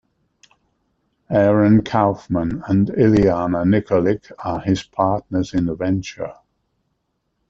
[1.29, 6.33] Aaron Kaufman and Iliana Nikolic are his partners in the venture.